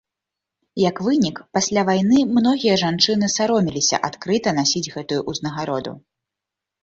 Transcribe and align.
Як 0.89 0.95
вынік, 1.07 1.37
пасля 1.57 1.81
вайны 1.89 2.19
многія 2.37 2.79
жанчыны 2.83 3.29
саромеліся 3.35 4.01
адкрыта 4.09 4.49
насіць 4.61 4.85
гэтую 4.95 5.19
ўзнагароду. 5.35 5.93